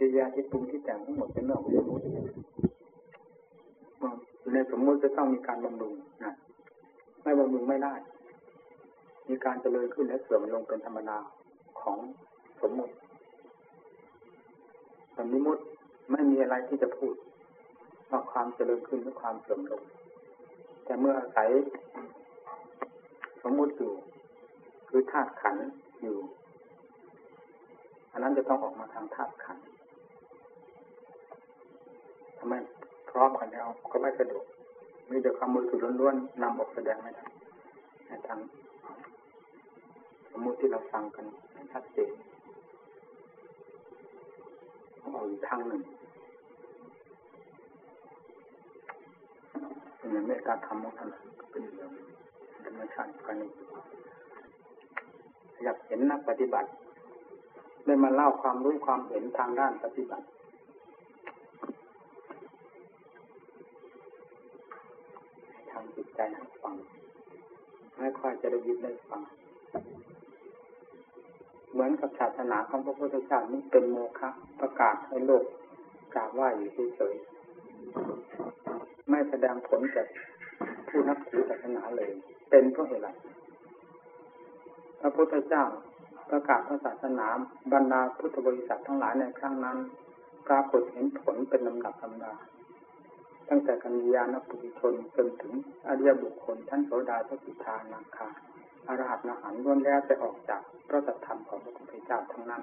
[0.00, 2.04] กิริยาที่ปรุงที่แต่งทั้งหมดเป็นเรื่องของสมมติ
[4.52, 5.94] ในสมมติจะต้องมีการบำรุง
[6.24, 6.34] นะ
[7.22, 7.94] ไม่บำรุงไม่ได้
[9.28, 11.18] มีการเจริญขึ้นและเสื่อมลงเป็นธรรมดา
[11.80, 11.98] ของ
[12.62, 12.94] สมมติ
[15.18, 15.62] สมมติ
[16.12, 17.14] ไม่มีอะไรที่จะพูด
[18.10, 19.82] ว่าความเจริญขึ้นหรือความเสื่อมลง
[20.84, 21.50] แต่เมื่ออาศัย
[23.42, 23.92] สมมติอยู่
[24.88, 25.56] คือธาตุขัน
[26.02, 26.16] อยู่
[28.12, 29.58] อันนั้นจะต้องออกมาทางธาตุขัน
[32.48, 32.54] ไม
[33.10, 34.44] พร้อมกันแล้วก็ไม่สะดวก
[35.10, 37.24] มีแต่ความมือสุดล้วนๆนำออกแสดงไม่ได้
[38.06, 38.38] ในทาง
[40.32, 41.26] สมมติที่เราฟังกัน
[41.72, 42.12] ชัดเจน
[44.98, 45.82] เอาอีกทางหนึ่ง
[49.98, 51.08] เป็นอย่างนี้การทำของท่าน
[51.50, 51.92] เป็นอย่าง
[52.64, 53.50] ธรรมชาติการนี้
[55.62, 56.68] อยากเห็นนักปฏิบัติ
[57.84, 60.26] ได้มาเล่าความรู้ความเห็นทางด้านปฏิบัติ
[66.19, 66.76] ทางจิตใจให้ฟัง
[67.98, 69.22] ไม่ค่อยจะได้ยินได้ฟัง
[71.72, 75.44] เหมือนกับศาสนาของพระพุทธเจ้านี้เป็นโมฆะประกาศให้โลก
[76.14, 80.06] กราบไหว้อยู่เฉยๆไม่แสดงผลกับ
[80.88, 82.10] ผู้นับถือศาสนาเลย
[82.50, 83.08] เป็นเพราะเหตุไร
[85.00, 85.64] พระพุทธเจ้า
[86.30, 87.26] ประกาศพระศาสนา
[87.72, 89.78] บรรดาพุทธบริษัททั้งหลายในครั้งนั้น
[90.46, 92.34] ปรากฏเห็นผลเป็นลำดับลำดา
[93.50, 95.52] ตั้งแต่กัญญาณปุถุชนจนถึง
[95.88, 98.28] อริยบุคคลท่านโสดาพระสิทานาคา
[98.88, 102.62] อรหัตนาหันล้วนแล้วจะออกจากพระธรรมของพระพุทธเจ้าทั้งนั้น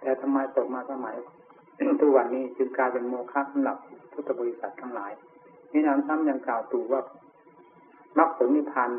[0.00, 1.16] แต่ทำไมตกมาสมัย
[2.00, 3.76] ทุกวันนี้จึงกลายเป็นโมฆะสำหรับ
[4.12, 5.12] พุทธบริษัททั้งหลาย
[5.72, 7.00] นี่น้ำซ้ำยังกล่าวตู่ว่า
[8.18, 8.90] มรรคผลนิพพาน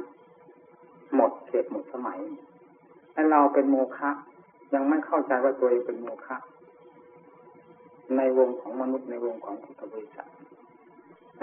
[1.16, 2.19] หมดเขตหมดสมัย
[3.13, 4.09] แ้เราเป็นโมฆะ
[4.73, 6.38] ยังไม่เข้าใจว่าตัวเองเป็นโมฆะ
[8.17, 10.27] ในวงของมนุษย์ในวงของพุทธบริษัท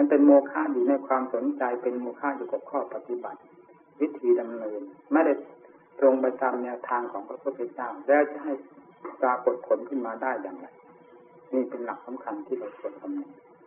[0.03, 3.41] มันเป็นโมฆะอยู่ในความสนใจเป็นโมฆะอยู่กับข้อปฏิบัติ
[4.01, 4.81] วิธีดำเนิน
[5.13, 5.33] ไม่ได้
[6.01, 8.53] ตรงไปตามแนวทางของพระพุทธเจ้าแล้วจะให้
[9.23, 10.67] ปรากฏผลขึ้นมาได้อย่างไร
[11.53, 13.03] นี่เป็นหลักสำคัญที่เราควรท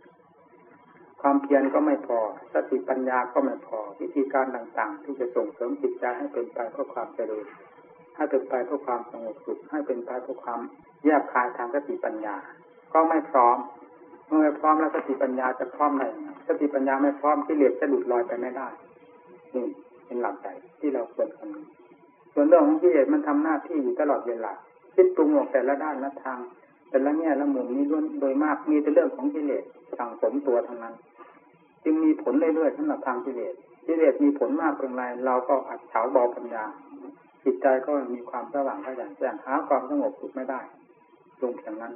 [0.07, 2.19] ำความเพียรก็ไม่พอ
[2.53, 7.45] สติปัญญาก็ไม่พอ วิธีการต่างๆ ที่จะส่งเสริมจิตใจให้เป็นไปเพื่อความเจริญ
[8.15, 10.59] ให้เป็นไปเพื่อความสงบสุขให้เป็นไปเพื่อความ
[11.03, 12.35] แยบคายทางสติปัญญา
[12.93, 13.57] ก็ไม่พร้อม
[14.29, 16.07] เมื่อพร้อมแล้วสติปัญญาจะพร้อมได้
[16.47, 18.67] สติปัญญาไม่พร้อมที่เลือจะหลุดลอยไปไม่ได้
[19.53, 19.65] นี่
[20.05, 20.47] เป็นหลักใจ
[20.79, 21.65] ที่เราควรคำนึง
[22.33, 24.53] ส่วนเรื่องของกิเลสมันทำหน้าที่อยู่ตลอดเวลา
[24.95, 26.39] คิดปรุงออกแต่ละด้านละทาง
[26.89, 29.63] แต่ละแง่ละมุมนี้ล้วนโดยมากมีแต่เรื่องของกิเลส
[29.97, 30.95] สั่งสมตัวทั้งนั้น
[31.83, 33.53] จึงมีผลเรื่อยๆสำหรับทางกิเลส
[33.87, 36.63] กิเลสมีผลมากเพียงไรเราก็อัดเฉาเบาปัญญา
[37.43, 40.61] จิตใจก็มีความสว่างขยันแจ้งหาความสงบสุขไม่ได้
[41.41, 41.93] ลงเพียงนั้น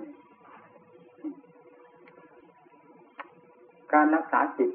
[3.93, 4.71] การรักษาจิต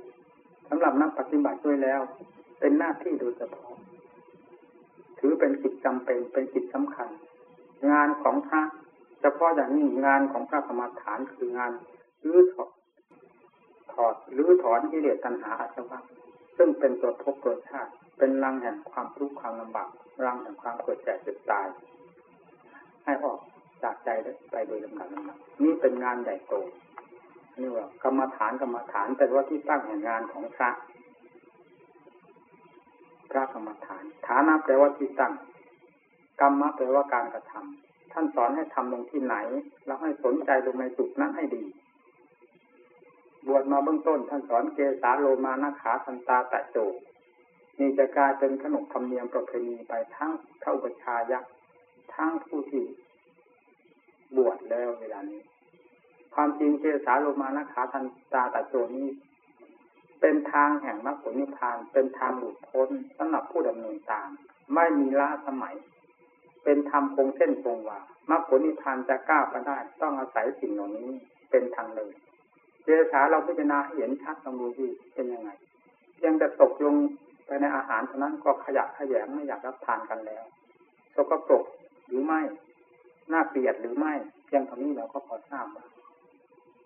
[0.68, 2.00] สำหรับนักปฏิบัติด้วยแล้ว
[2.60, 3.72] เป็นหน้าที่โดยเฉพาะ
[5.18, 7.08] ถือเป็นกิจจำเป็นเป็นกิจสำคัญ
[7.90, 8.62] งานของพระ
[9.20, 11.72] เฉพาะอย่างนี้งานของพระกรรมฐานคืองาน
[12.26, 12.70] รื้อถอด
[13.92, 15.98] ถอดรื้อถอนกิเลสตัณหาอาสวะ
[16.56, 19.88] ซึ่งเป็นตัวภพตัวชาติ เป็นรังแห่งความทุกข์ความลำบาก
[20.24, 21.66] รังแห่งความเกิดแก่เจ็บตาย
[23.04, 23.38] ให้ออก
[23.82, 24.08] จากใจ
[24.50, 26.54] ไปโดยลำดับลำดับนี่เป็นงานใหญ่โต
[27.60, 30.70] นี่ว่ากรรมฐานกรรมฐาน แต่ว่าที่ตั้งแห่งงานของพระ
[33.30, 35.32] พระกรรมฐาน ฐานะแปลว่าที่ตั้ง
[36.40, 39.36] กรรมะแปลว่าการกระทำท่านสอนให้ทำลงที่ไหน
[39.86, 41.64] แล้วให้สนใจลงในจุดนั้นให้ดี
[43.46, 46.76] บวชมาเบื้องต้น ท่านสอนเกสาโลมานาขาสันตาตะโจ
[47.78, 51.44] นี่จะกลายเป็นขนบธรรมเนียมประเพณีไปทั้งเท่าประชายัก
[52.14, 52.84] ทั้งผู้ที่
[54.36, 55.40] บวชแล้วเวลานี้
[56.34, 59.08] ความจริงเจสาโลมานะขาทันตาตาโจนี้
[60.20, 62.88] เป็นทางแห่งมรรคผลนิพพาน เป็นทางหลุดพ้น
[63.18, 64.28] สำหรับผู้ดำเนินตาม
[64.74, 65.74] ไม่มีล้าสมัย
[66.64, 67.98] เป็นธรรมคงเส้นคงวา
[68.30, 71.08] มรรคผลนิพพานจะก้าวไปได้ ต้องอาศัยสิ่งเหล่านี้
[71.50, 72.12] เป็นทางเลย
[72.84, 75.50] เจสาเราพิจารณาให้เห็นชัดตรงดูที่เป็นยังไง
[76.14, 76.96] เพียังจะตกลง
[77.46, 80.44] ไปในอาหารเท่านั้นก็ขยะขยงไม่อยากรับทานกันแล้ว
[81.14, 81.64] สกปรก
[82.06, 82.40] หรือไม่
[83.32, 84.14] น่าเกลียดหรือไม่
[84.46, 85.84] เพียงเท่านี้เราก็พอทราบว่า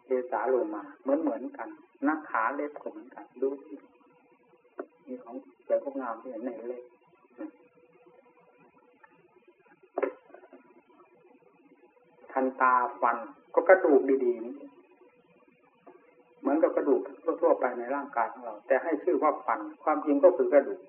[0.06, 1.68] เทสาโลมาเหมือนเหมือนกัน
[2.08, 3.76] นักขาเล็บก็เหมือนกันดูที่
[5.06, 5.36] มีของ
[5.66, 6.84] สวยงงามที่เห็นในเล็บ
[12.32, 13.16] ทันตาฟัน
[13.54, 14.54] ก็กระดูกดีๆนี่
[16.40, 17.00] เหมือนกับกระดูก
[17.40, 20.80] ทั่วๆไปในร่างกายของเรา แต่ให้ชื่อว่าฟัน ความจริงก็คือกระดูก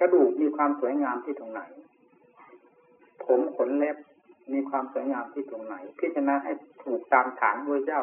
[0.00, 1.60] กระดูกมีความสวยงามที่ตรงไหน
[3.24, 3.96] ผมขนเล็บ
[4.52, 6.52] มีความสวยงามที่ตรงไหน พิจารณาให้
[6.84, 8.02] ถูกตามฐานด้วยเจ้า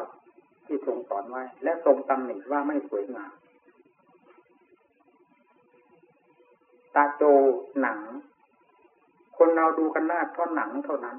[0.65, 3.31] ที่ทรงสอนไว้ และทรงตำหนิว่าไม่สวยงาม
[6.95, 7.23] ตาโจ
[7.81, 7.99] หนัง
[9.37, 11.17] คนเราดูกันหน้าเพราะหนังเท่านั้น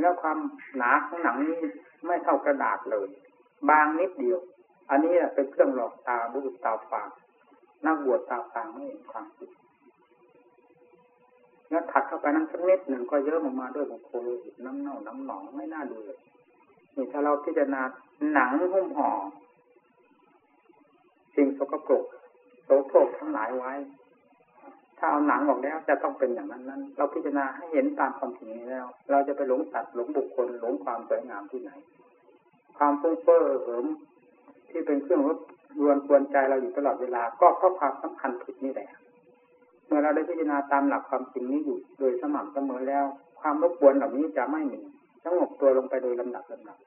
[0.00, 0.38] แล้วความ
[0.76, 1.62] หนาของหนังนี้
[2.06, 3.08] ไม่เท่ากระดาษเลย
[3.68, 4.38] บางนิดเดียว
[4.90, 7.08] อันนี้เป็นเครื่องหลอกตาบุรุษตาฝาง
[7.86, 9.50] นักบวชตาฝางไม่เห็นความจริง
[11.74, 14.22] แล้วถัดเข้าไปนั้นสักนิดหนึ่งก็เยอะออกมาด้วยบุคคล
[14.64, 16.18] น้ำเน่าน้ำหนองไม่น่าดูเลย
[16.96, 17.82] นี่ถ้าเราพิจารณา
[18.32, 19.10] หนังหุ้มห่อ
[21.36, 22.04] สิ่งสกปรก
[22.64, 23.72] โสโครกทั้งหลายไว้
[24.98, 31.70] ถ้าเอาหนังออกแล้วจะต้องเป็นอย่างนั้นนั้น เราพิจารณาให้เห็นตามความจริงแล้ว เราจะไปหลงสัตว์หลงบุคคลหลงความสวยงามที่ไหน
[32.78, 33.86] ความฟุ้งเฟ้อเหิม
[34.70, 35.38] ที่เป็นเครื่องรบ
[35.82, 38.88] รวนกวนใจเราอยู่ตลอดเวลา ก็เพราะความสำคัญผิดนี่แหละ
[39.86, 43.04] เมื่อเราได้พิจารณาตามหลักความจริงนี้อยู่ โดยสม่ำเสมอแล้ว
[43.40, 44.80] ความรบกวนเหล่านี้จะไม่มี
[45.24, 46.78] สงบตัวลงไปโดยลำดับลำดับ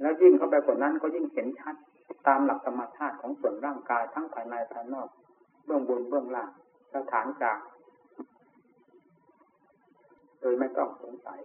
[0.00, 1.74] แล้วยิ่งเข้าไปกว่านั้นก็ยิ่งเห็นชัด
[2.26, 5.08] ตามหลักธรรมชาติของส่วนร่างกายทั้งภายในภายนอก
[5.66, 6.50] เบื้องบนเบื้องล่าง
[6.94, 7.58] สถานกลาง
[10.40, 11.40] โดยไม่ต้องสงสัย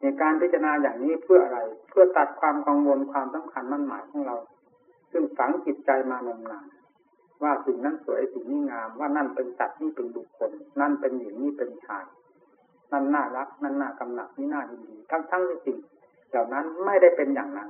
[0.00, 4.36] ในการพิจารณาอย่างนี้เพื่ออะไร เพื่อตัดความกังวลความสำคัญมั่นหมายของเรา
[5.12, 6.66] ซึ่งฝังจิตใจมานมนาน
[7.42, 10.50] ว่าสิ่งนั้นสวยสิ่งนี้งาม ว่านั่นเป็นสัตว์นี่เป็นบุคคล
[10.80, 12.04] นั่นเป็นหญิงนี่เป็นชาย
[12.92, 15.78] นั่นน่ารัก นั่นน่ากำหนัดนี่น่ายินดีทั้งทั้งสิ่ง
[16.30, 17.68] เหล่านั้นไม่ได้เป็นอย่างนั้น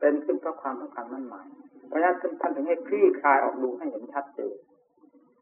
[0.00, 1.46] เป็นขึ้นเพราะความต้องการมั่นหมาย
[1.88, 4.54] เพราะฉะนั้นท่านถึงให้คลี่คลายออกดูให้เห็นชัดเจน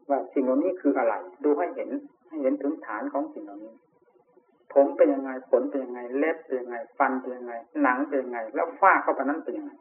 [0.09, 1.91] ว่าสิ่งเหล่านี้คืออะไร ดูให้เห็น
[2.29, 3.75] ให้เห็นถึงฐานของสิ่งเหล่านี้
[4.75, 7.53] ผมเป็นยังไงขนเป็นยังไงเล็บเป็นยังไง ฟันเป็นยังไง
[7.83, 9.73] หนังเป็นยังไง แล้วฝ้าเข้าไปนั้นเป็นยังไง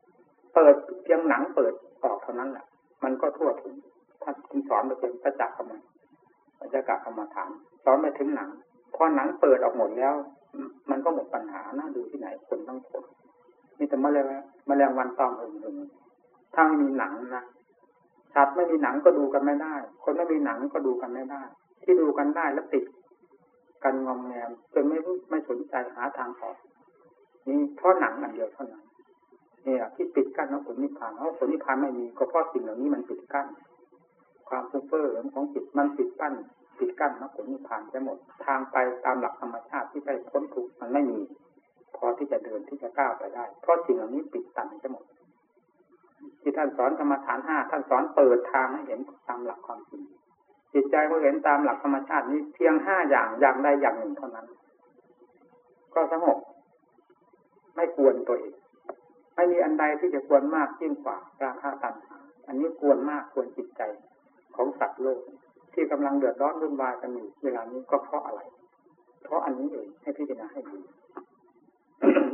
[0.53, 1.73] เปิดเพียงหนังเปิด
[2.03, 2.65] ออกเท่านั้นแหละ
[3.03, 3.75] มันก็ทั่วถึง
[4.23, 5.71] ท่านคุณสอนไปเป็นประจักษ์กรรม
[6.59, 7.49] ประจักษ์กรรมฐาน
[7.83, 8.49] สอนไปถึงหนัง
[8.95, 10.13] พอหนังเปิดออกหมดแล้ว
[10.89, 13.03] มันก็หมดปัญหาน่าดูที่ไหนคนต้องทน
[13.77, 14.25] นี่แต่แมลง
[14.67, 17.45] แมลงวันตอมอื่นๆถ้าไม่มีหนังนะ
[18.35, 21.41] สัตว์ไม่มีหนังก็ดูกันไม่ได้ คนไม่มีหนังก็ดูกันไม่ได้
[21.83, 22.85] ที่ดูกันได้แล้วติด
[23.83, 24.97] กันงอมแงมจนไม่
[25.29, 26.57] ไม่สนใจหาทางออก
[27.47, 28.83] นี่เพราะหนังอันเดียวเท่านั้น
[29.67, 33.47] เนี่ยที่ปิดกั้นของผลนิพพานเพราะผลนิพพานไม่มีก็เพราะสิ่งเหล่านี้มันปิดกั้น
[34.49, 36.33] ความฟุ้งเฟ้อของจิตมันปิดกั้น
[36.79, 41.19] ปิดกั้นมรรคผลนิพพานจะหมด ทางไปตามหลักธรรมชาติที่ได้พ้นทุกข์มันไม่มี
[41.95, 45.05] พอที่จะเดินที่จะก้าวไปได้ เพราะสิ่งเหล่านี้ปิดตันจะหมด
[46.41, 50.03] ที่ท่านสอนธรรมฐานห้าท่านสอนเปิดทางให้เห็นตามหลักความจริง
[50.73, 54.47] จิตใจเมื่อเห็นตามหลักธรรมชาตินี้เพียงห้าอย่างอย่างใดอย่างหนึ่งเท่านั้น
[55.93, 56.37] ก็สงบ
[57.75, 58.53] ไม่ควรตัวเอง
[59.37, 62.17] ไม่มีอันใดที่จะควรมากยิ่งกว่าราคาตันหา
[62.47, 63.81] อันนี้ควรมากควรจิตใจ
[64.55, 65.21] ของสัตว์โลก
[65.73, 68.41] ที่กำลังเดือดร้อนวุ่นวายกันอยู่เวลานี้ก็เพราะอะไร
[69.23, 70.79] เพราะอันนี้เองให้พิจารณาให้ดี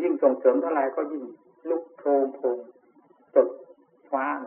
[0.02, 1.24] ยิ่งส่งเสริมเท่าไรก็ยิ่ง
[1.70, 2.58] ลุกโพงโพง
[3.36, 3.50] ตด
[4.12, 4.40] ฟ้าน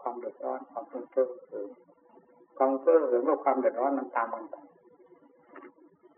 [0.00, 1.68] ความเดือดร้อนความเพ้อเพ้อเออ
[2.56, 4.54] ความเพ้อเออว่าความเดือดร้อนมันตามมันไป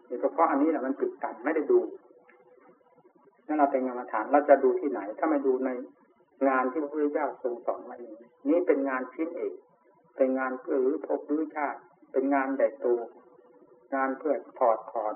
[0.09, 1.79] นี่ก็เพราะอันนี้แหละมันปิดกันไม่ได้ดู
[3.53, 5.71] นั่นเราเป็นงานมฐานเราจะดูที่ไหน ถ้าไม่ดูใน
[6.49, 8.15] งานที่พระพุทธเจ้าทรงสอนมานี้
[8.49, 9.55] นี่เป็นงานชิ้นเอก
[10.17, 11.81] เป็นงานเพื่อรื้อภพรื้อชาติ
[12.13, 12.87] เป็นงานใหญ่โต
[13.95, 15.15] งานเพื่อถอดถอน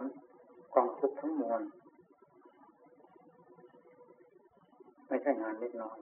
[0.75, 1.63] กองทุกข์ทั้งมวล
[5.08, 5.99] ไม่ใช่งานเล็กน้อย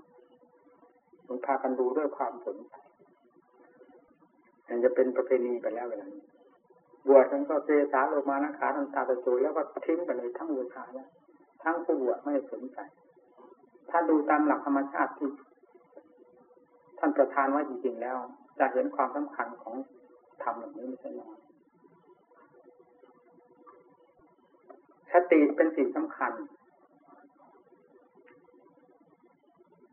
[1.27, 2.75] คุณพากันดูด้วยความสนใจ
[4.69, 6.25] มันจะเป็นประเพณีไปแล้วเวลานี้
[7.09, 11.09] บวชทั้งก็เจสาโลมานะขาทันตาตะโจแล้วก็ทิ้งไปเลยทั้งบูชาแล้ว
[11.65, 12.79] ทั้งผู้บวชไม่สนใจ
[13.91, 15.31] ถ้าดูตามหลักธรรมชาติที่
[16.99, 18.17] ท่านประทานไว้จริงๆแล้ว
[18.59, 19.75] จะเห็นความสำคัญของ
[20.43, 21.37] ธรรมแบบนี้ไม่ใช่น้อย
[25.13, 26.33] สติเป็นสิ่งสำคัญ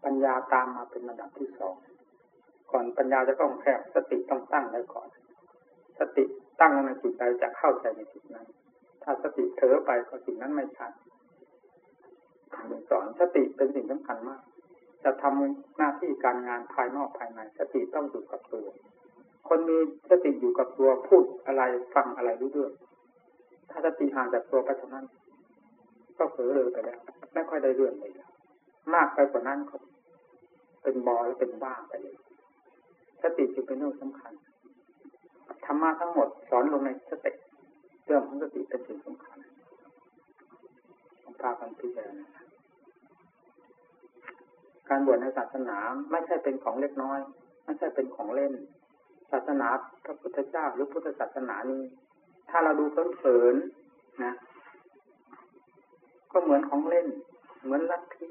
[0.04, 1.76] ปัญญาตามมาเป็นระดับที่สอง
[2.72, 5.08] ก่อนปัญญาจะต้องแคบสติต้องตั้งไว้ก่อน
[6.00, 6.24] สติ
[6.60, 8.48] ตั้งในจิตใจจะเข้าใจในจิตนั้น
[9.04, 10.92] ถ้าสติเถอไปก็สิ่งนั้นไม่ชัด
[12.90, 14.42] สอนสติเป็นสิ่งสำคัญมาก
[15.04, 18.66] จะทำหน้าที่การงานภายนอกภายใน สติต้องอยู่กับตัว
[19.48, 19.78] คนมี
[20.10, 21.64] สติอยู่กับตัวพูดอะไร
[21.96, 22.72] ฟังอะไรรู้เรื่อง
[23.70, 25.06] ถ้าสติห่างจากตัวไปเท่านั้น
[26.18, 27.00] ก็เผลอเลยไปแล้ว
[27.34, 28.12] ไม่ค่อยได้เรื่องเลย
[28.94, 29.76] มากไปกว่านั้นก็
[30.84, 32.16] เป็นบอและเป็นบ้าไปเลย
[33.24, 34.34] สติจึงเป็นเรื่องสำคัญ
[35.66, 37.32] ธรรมะทั้งหมดสอนลงในสติ
[38.06, 39.38] เรื่องของสติเป็นสิ่งสำคัญ
[41.42, 42.28] พากันพิจารณา
[44.90, 45.78] การบวชในศา สนา
[46.12, 47.20] ไม่ใช่เป็นของเล็กน้อย
[47.66, 48.54] ไม่ใช่เป็นของเล่น
[49.32, 49.68] ศาสนา
[50.06, 51.84] พระพุทธเจ้าหรือพุทธศาสนานี้
[52.50, 54.34] ถ้าเราดูเผินๆนะ
[56.32, 57.08] ก็เหมือนของเล่น
[57.64, 58.30] เหมือนลัทธิ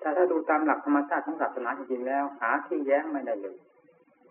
[0.00, 3.56] แต่ถ้าดูตามหลักธรรมชาติของศาสนาจริงๆแล้ว หาที่แย้งไม่ได้เลย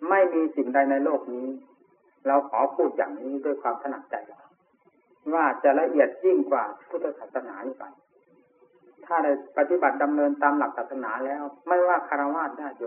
[0.09, 1.47] ไม่มีสิ่งใดในโลกนี้
[2.27, 4.15] เราขอพูดอย่างนี้ด้วยความถนัดใจ
[5.33, 7.83] ว่าจะละเอียดยิ่งกว่าพุทธศาสนานี้ไป
[9.05, 12.83] ถ้าได้ปฏิบัติดำเนินตามหลักศาสนาแล้ว ไม่ว่าคารวะญาโย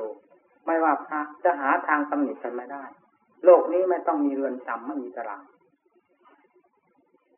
[0.67, 2.85] ไม่ว่าพระจะหาทางตำหนิกันไม่ได้
[3.45, 5.43] โลกนี้ไม่ต้องมีเรือนจำไม่มีตาราง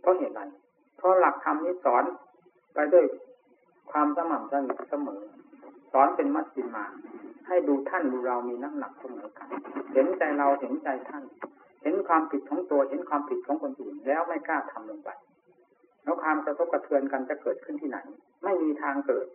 [0.00, 0.40] เพราะเหตุไร
[0.96, 2.04] เพราะหลักธรรมนี้สอน
[2.74, 3.04] ไปด้วย
[3.90, 4.50] ความสม่ำ
[4.90, 5.20] เสมอ
[5.92, 6.84] สอนเป็นมัดจิมา
[7.48, 9.48] ให้ดูท่านดูเรามีน้ำหนักเสมอกัน
[9.92, 11.24] เห็นใจเราเห็นใจท่าน
[11.82, 15.10] เห็นความผิดของตัวเห็นความผิดของคนอื่นแล้วไม่กล้าทำลงไป
[16.02, 17.98] แล้วความกระทบกระเทือนกันจะเกิดขึ้นที่ไหน
[18.44, 19.26] ไม่มีทางเกิด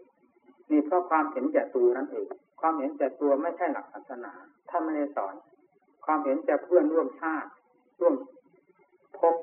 [0.72, 2.27] นี่เพราะความเห็นแก่ตัวนั่นเอง
[2.62, 4.31] ความเห็นแก่ตัวไม่ใช่หลักศาสนา
[4.69, 5.33] ท่านไม่ได้สอน
[6.05, 7.50] ความเห็นแก่เพื่อนร่วมชาติ
[8.00, 8.15] ร่วม
[9.19, 9.36] พบ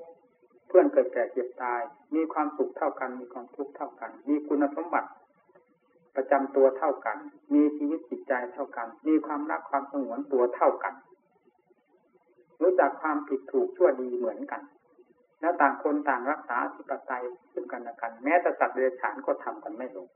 [0.68, 1.80] เพื่อนเกิดแก่เจ็บตาย
[2.14, 5.10] มีความสุขเท่ากัน มีความทุกข์เท่ากัน มีคุณสมบัติ
[6.16, 7.16] ประจำตัวเท่ากัน
[7.54, 10.94] มีชีวิตจิตใจเท่ากัน มีความรักความสงวนตัวเท่ากัน
[12.62, 14.62] รู้จักความผิดถูกชั่วดีเหมือนกัน
[15.40, 20.08] แล้วต่างคนต่างรักษาสิปไตยซึ่งกันและกัน แม้แต่สัตว์เดรัจฉานก็ทำกันไม่ลง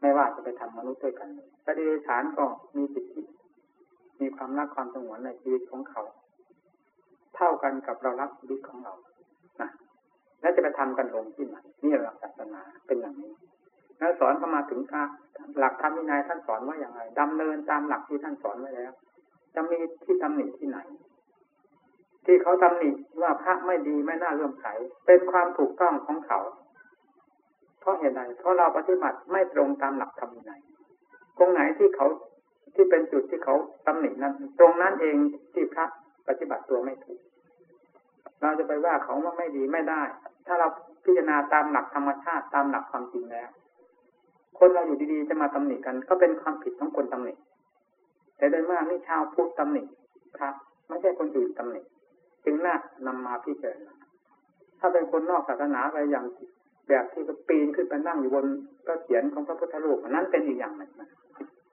[0.00, 1.28] ไม่ว่าจะไปทำมนุษย์ด้วยกัน
[1.64, 2.44] พระเดชานก็
[2.76, 3.22] มีสิทธิ
[4.20, 6.02] มีความรักความสงวนในชีวิตของเขา
[7.36, 8.94] เท่ากันกับเรารักชีวิตของเรา
[9.60, 9.70] นะ
[10.40, 13.32] แล้วจะไปทำกันลงที่ไหนนี่หลักศาสนาเป็นอย่างนี้
[13.98, 15.08] แล้วสอนเข้ามาถึงการ
[15.58, 18.92] หลักธรรมวินัยท่านสอนว่าอย่างไรดำเนินตามหลักที่ท่านสอนไว้แล้ว
[19.54, 20.78] จะมีที่ตำหนิที่ไหน
[22.26, 22.90] ที่เขาตำหนิ
[23.22, 24.66] ว่าพระไม่ดีไม่น่าเลื่อมใส
[25.06, 26.40] เป็นความถูกต้องของเขา
[27.80, 30.60] เพราะเหตุใดเพราะเราปฏิบัติไม่ตรงตามหลักธรรมวินัย
[31.38, 32.06] ตรงไหนที่เขา
[32.74, 33.54] ที่เป็นจุดที่เขา
[33.86, 35.16] ตำหนินั้น ตรงนั้นเอง
[35.54, 35.86] ที่พระ
[36.28, 37.20] ปฏิบัติตัวไม่ถูก
[38.42, 40.02] เราจะไปว่าเขาว่าไม่ดีไม่ได้
[40.46, 40.68] ถ้าเรา
[41.04, 43.48] พิจารณาตามหลักธรรมชาติตามหลักความจริงแล้ว
[44.58, 47.34] คนเราอยู่ดีๆจะมาตำหนิกัน ก็เป็นความผิดของคนตำหนิ
[48.36, 49.82] แต่โดยมากนี่ชาวพุทธตำหนิ
[50.36, 50.50] พระ
[50.88, 51.82] ไม่ใช่คนอื่นตำหนิ
[52.46, 52.76] จึงน่า
[53.06, 53.94] นำมาพิจารณา
[54.80, 56.26] ถ้าเป็นคนนอกศาสนาไปอย่าง
[56.88, 58.46] แบบที่ก็ปีนขึ้นไปนั่งอยู่บน
[58.86, 61.08] พระเขียนของพระพุทธรูปนั้นเป็นอีกอย่างหนึ่งนะ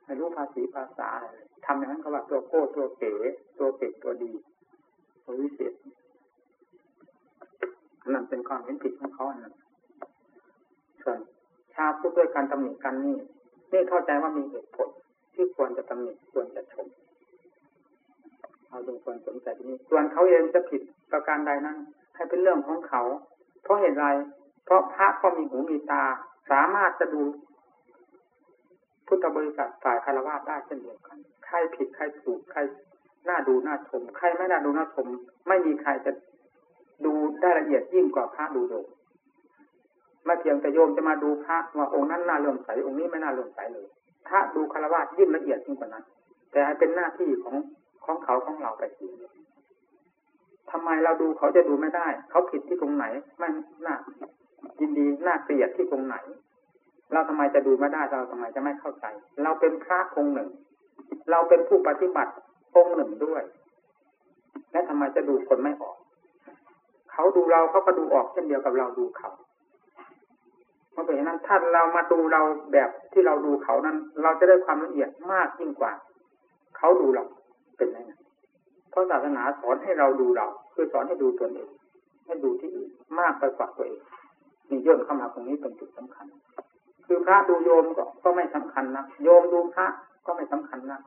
[0.06, 1.27] ไม่รู้ภาษีภาษาอะไร
[1.65, 3.13] ทำอย่างนั้นเขาว่าตัวโก้ตัวเก๋
[3.60, 4.32] ตัวเก่งตัวดี
[5.25, 5.74] ตัววิเศษ
[8.13, 9.56] นั่นเป็นความเห็นผิดของเขาอันนั้น
[11.03, 11.20] ส่วน
[11.74, 13.18] ชาพูดด้วยการตำหนิกันนี่
[13.72, 14.89] นี่เข้าใจว่ามีเหตุผล
[15.34, 16.88] ที่ควรจะตำหนิควรจะชม
[18.74, 21.77] เราจึงควรสนใจที่นี้ส่วนเขาเองจะผิดประการใดนั้น
[22.15, 23.01] ให้เป็นเรื่องของเขา
[23.63, 24.06] เพราะเหตุไร
[24.65, 26.03] เพราะพระก็มีหูมีตา
[26.51, 27.22] สามารถจะดู
[29.08, 32.60] พุทธบริษัทฝ่ายคารวะได้เช่นเดียวกัน ใครผิดใครถูกใคร
[33.30, 35.08] น่าดูน่าชม ใครไม่น่าดูน่าชม
[35.48, 36.12] ไม่มีใครจะ
[37.06, 38.86] ดูได้ละเอียดยิ่งกว่าพระดูโยม
[40.25, 43.86] ไม่เพียงแต่โยมจะมาดูพระว่าองค์นั้นน่าเลื่อมใสองค์นี้ไม่น่าเลื่อมใสเลย
[44.27, 46.03] พระดูคารวะยิ่งละเอียดยิ่งกว่านั้น
[46.51, 47.56] แต่เป็นหน้าที่ของ
[48.05, 49.07] ของเขาของเราไปที
[50.72, 53.05] ทำไมเราดูเขาจะดูไม่ได้ เขาผิดที่ตรงไหน
[53.39, 53.50] ไม่
[53.86, 53.95] น่า
[54.79, 56.15] ยินดีน่าเกลียดที่ตรงไหน
[57.13, 59.05] เราทำไมจะดูไม่ได้เราทำไมจะไม่เข้าใจ
[59.43, 60.50] เราเป็นพระองค์หนึ่ง
[61.31, 62.31] เราเป็นผู้ปฏิบัติ
[62.75, 63.43] องค์หนึ่งด้วย
[64.72, 65.98] และทำไมจะดูคนไม่ออก
[67.12, 69.31] เขาดูเราเขาก็ดูออกเช่นเดียวกับเราดูเขา
[70.91, 72.41] เพราะฉะนั้นถ้าเรามาดูเรา
[72.74, 75.91] แบบที่เราดูเขานั้น เราจะได้ความละเอียดมากยิ่งกว่า
[76.77, 77.24] เขาดูเรา
[77.77, 78.00] เป็นไง
[78.89, 81.70] เพราะศาสนาสอนให้เราดูเรา คือสอนให้ดูตนเอง
[82.25, 82.89] ให้ดูที่อื่น
[83.20, 84.01] มากไปกว่าตัวเอง
[84.70, 86.25] นี่ย่นเข้ามาตรงนี้เป็นจุดสำคัญ
[87.06, 89.88] คือพระดูโยมก็ก็ไม่สำคัญนะโยมดูพระ
[90.25, 91.00] ก็ไม่สำคัญนะ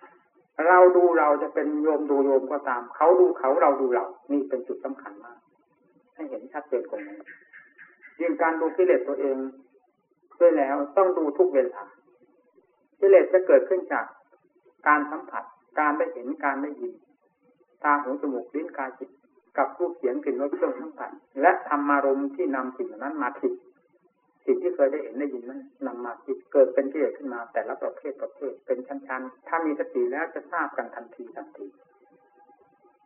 [0.69, 5.39] เราดูเราจะเป็นโยมดูโยมก็ตาม เขาดูเขาเราดูเรา นี่เป็นจุดสำคัญมาก
[6.15, 7.19] ให้เห็นชัดเจนตรงนี้
[8.21, 9.37] ยิ่งการดูกิเลสตัวเอง
[10.41, 11.83] ด้วยแล้วต้องดูทุกเวลา
[13.01, 14.07] กิเลสจะเกิดขึ้นจาก
[14.87, 15.45] การสัมผัส
[15.79, 16.93] การได้เห็นการได้ยิน
[17.85, 19.11] ตาหูจมูกลิ้นกายจิต
[19.59, 23.53] กับรูปเสียงกลิ่นรสเครื่องสัมผัสและธรรมารมที่นำสิ่งนั้นมาคิด
[24.45, 31.67] สิ่งที่เคยได้เห็นได้ยินนั้นนำมาคิดเกิดเป็นกิเลสขึ้นมา แต่ละประเภทประเภทเป็นชั้นๆ ถ้ามีสติแล้วจะทราบกันทันทีทันที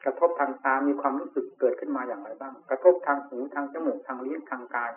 [0.05, 4.93] กระทบทางตา มีความรู้สึกเกิดขึ้นมาอย่างไรบ้าง กระทบทางหูทางจมูกทางลิ้นทางกาย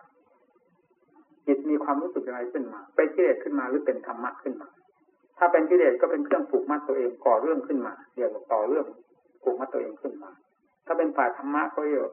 [1.47, 4.67] จิตมีความรู้สึกอะไรขึ้นมา เป็นกิเลสขึ้นมาหรือเป็นธรรมะขึ้นมา
[5.37, 8.85] ถ้าเป็นกิเลสก็เป็นเครื่องผูกมัดตัวเองก่อเรื่องขึ้นมาเรียกว่าต่อเรื่อง
[9.43, 10.31] ผูกมัดตัวเองขึ้นมา
[10.85, 12.09] ถ้าเป็นฝ่ายธรรมะก็เยอะ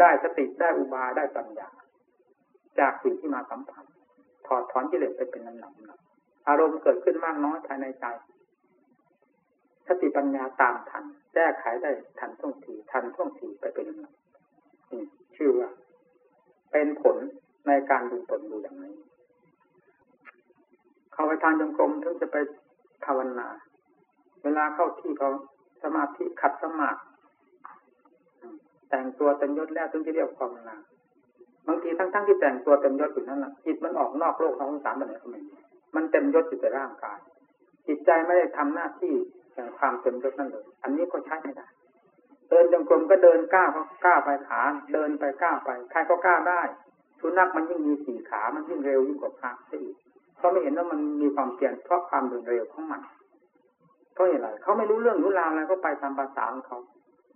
[0.00, 1.68] ได้สติได้อุบายได้ปัญญา
[2.78, 3.84] จากสิ่งที่มาสัมผัส
[4.46, 5.72] ถอดถอนกิเลสไปเป็นลำดับ
[6.48, 8.04] อารมณ์เกิดขึ้นมากน้อยภายในใจ
[9.88, 14.14] สติปัญญาตามทัน แก้ไขได้ทันท่วงทีทันท่วงทีไปเป็นลำดับ
[15.36, 15.70] ชื่อว่า
[16.72, 17.16] เป็นผล
[17.66, 18.94] ในการดูตนดูอย่างนี้
[21.18, 22.36] เข้าไปทางจงกรมถึงจะไป
[23.04, 23.48] ภาวนา
[24.42, 25.30] เวลาเข้าที่เขา
[25.82, 27.00] สมาธิขัดสมาธิ
[28.90, 30.76] แต่งตัวเต็มยศแล้วถึงจะเรียกภาวนา
[31.66, 35.40] บางทีทั้งๆทที่แต่งตัวเต็มยศอยู่นั่นแหละจิตมันออกนอกโลกนองสารไปไหนก็ไม่
[35.94, 37.18] มันเต็มยศอยู่แต่ร่างกาย
[37.86, 39.14] จิตใจไม่ได้ทำหน้าที่
[39.52, 41.66] แห่งความเต็มยศนั่นเลยอันนี้ก็ใช้ไม่ได้
[42.48, 44.60] เดินจงกรมก็เดินก้าวก็ก้าวไปขา
[44.92, 46.62] เดินไปก้าวไปใครก็ก้าวได้
[47.20, 49.96] สุนัขมันยิ่งมีสี่ขามันยิ่งเร็วยิ่งกว่าพระซะอีก
[50.38, 53.00] เขาไม่เห็นว่ามันมีความเปลี่ยนเพราะความเดินเร็วของมัน
[54.12, 56.78] เพราะอะไรเขาไม่รู้เรื่องรู้ราวอะไรก็ไปตามภาษาของเขา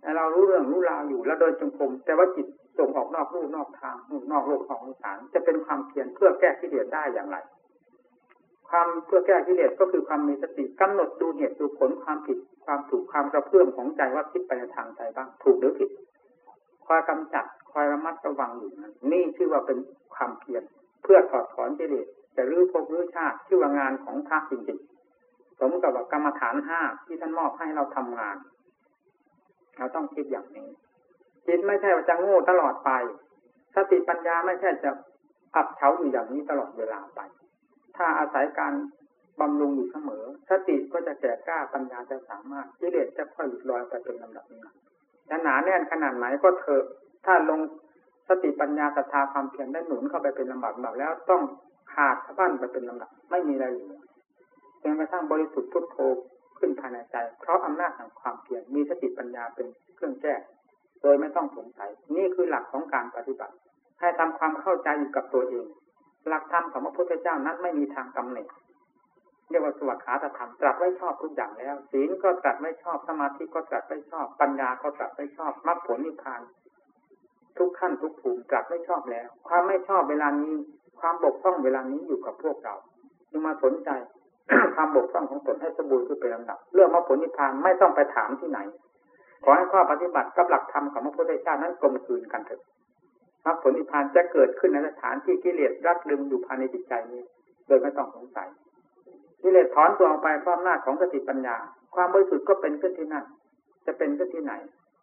[0.01, 2.47] แต่เรารู้เรื่องรู้ราวอยู่แล้วเดินจงกรมแต่ว่าจิต
[2.79, 3.95] ส่งออกนอกรูนอกทาง
[4.31, 7.37] นอกโลกของสารจะเป็นความเพียรเพื่อแก้กิเลสได้อย่างไร
[8.69, 15.89] ความเพื่อแก้กิเลสก็คือความมีสติกำหนดดูเหตุดูผลความผิดความถูกความกระเพื่อมของใจว่าคิดไปในทางใจบ้างถูกหรือผิด
[16.85, 19.77] คอยกำจัดคอยระมัดระวังอยู่นั้นนี่ชื่อว่าเป็น
[20.15, 20.63] ความเพียร
[21.03, 28.37] เพื่อถอดถอนกิเลส จะรื้อภพรื้อชาติชื่อว่างานของพระจริงๆสมกับกรรมฐานห้าที่ท่านมอบให้เราทำงาน
[29.77, 30.67] เราต้องคิดอย่างนี้
[31.47, 32.91] จิตไม่ใช่ว่าจะโง่ตลอดไป
[33.75, 34.91] สติปัญญาไม่ใช่จะ
[35.55, 37.19] อับเฉาอยู่อย่างนี้ตลอดเวลาไป
[37.97, 38.73] ถ้าอาศัยการ
[39.39, 44.61] บำรุงอยู่เสมอ สติก็จะแก่กล้าปัญญาจะสามารถกิเลสจะค่อยหลุดลอยไปเป็นลำดับนี้
[45.29, 46.85] จะหนาแน่นขนาดไหนก็เถอะ
[47.25, 47.59] ถ้าลง
[48.43, 51.41] ติปัญญาศรัทธาความเพียรได้หนุนเข้าไปเป็นลำดับแบบแล้วต้อง
[51.93, 53.99] ขาดสะบั้นไปเป็นลำดับไม่มีอะไรเหลือ
[54.81, 55.97] จนกระทั่งบริสุทธิ์พุทโธ
[56.57, 60.35] ขึ้นภายในใจ เพราะอำนาจแห่งความเพียรมีสติปัญญาเป็นเครื่องแก้
[61.01, 63.55] โดยไม่ต้องสงสัย นี่คือหลักของการปฏิบัติ
[63.99, 65.65] ให้ทำความเข้าใจอยู่กับตัวเอง
[66.27, 68.47] หลักธรรมของพระพุทธเจ้านั้นไม่มีทางกำเนิด
[69.49, 70.01] เรียกว่าสวัสดิ
[70.37, 76.41] ธรรมตรัสไว้ชอบทุกอย่างแล้ว ศีลก็ตรัสไว้ชอบสมาธิก็ตรัสไว้ชอบ ปัญญาก็ตรัสไว้ชอบมรรคผลนิพพาน
[77.57, 80.53] ทุกขั้นทุกภูมิตรัสไว้ชอบแล้ว ความไม่ชอบเวลานี้
[80.99, 82.75] ความบกพร่องเวลานี้อยู่กับพวกเรา
[83.29, 83.89] จึงมาสนใจ
[84.75, 88.59] ความบกพร่องของตนให้สมบูรณ์ขึ้นเป็นลำดับเรื่องมรรคผลนิพพานไม่ต้องไปถามที่ไหน
[89.43, 92.59] ขอให้ข้อปฏิบัติกับหลักธรรมของพระพุทธเจ้านั้นกลมกลืนกันเถิด
[93.45, 97.21] มรรคผลนิพพานจะเกิดขึ้นในสถานที่กิเลสรักดึงอยู่ภายในจิตใจนี้
[97.67, 98.47] โดยไม่ต้องสงสัย
[99.41, 101.55] กิเลสถอนตัวออกไปพราะอำนาของสติปัญญา
[101.95, 103.25] ความบริสุทธิ์ก็เป็นขึ้นที่นั่น
[103.85, 104.53] จะเป็นขึ้นที่ไหน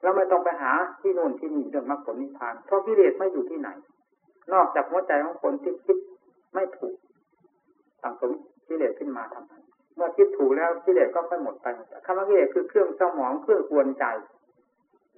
[0.03, 3.69] เราไม่ต้องไปหาที่โน่นที่นี่เรื่องมรรคผลนิพพานเพราะกิเลสไม่อยู่ที่ไหน
[4.53, 5.97] นอกจากหัวใจของคนที่คิด
[6.55, 6.95] ไม่ถูก
[8.03, 8.31] สั่งสม
[8.69, 9.53] กิเลสขึ้นมาทำไม
[9.97, 11.67] เมื่อคิดถูกแล้วกิเลสก็ค่อยหมดไป
[12.05, 14.05] คำว่ากิเลสคือเครื่องเศร้าหมองเครื่องกวนใจ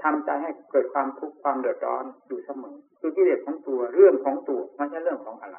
[0.03, 5.59] ทำใจให้เกิดความทุกข์ความเดือดร้อนอยู่เสมอคือกิเลสของตัวเรื่องของตัวไม่ใช่เรื่องของอะไร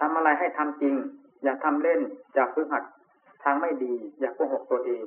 [0.00, 0.94] ทำอะไรให้ทำจริง
[1.42, 2.00] อย่าทำเล่น
[2.34, 2.84] อย่าพึ่งหัด
[3.42, 5.02] ทางไม่ดี อย่าโกหกตัวเอง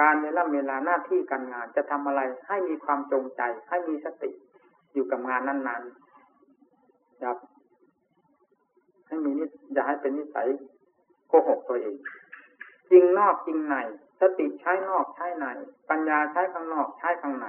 [0.00, 4.30] การเวลาเวลาหน้าที่การงานจะทำอะไรให้มีความจงใจ ให้มีสติ
[4.92, 7.32] อยู่กับงานนั้นๆอย่า
[9.06, 10.48] ให้มีนิสอย่าให้เป็นนิสัย
[11.28, 11.96] โกหกตัวเอง
[12.90, 13.76] จริงนอกจริงใน
[14.20, 15.46] สติใช้นอกใช้ใน
[15.90, 17.46] ปัญญาใช้ข้างนอกใช้ข้างใน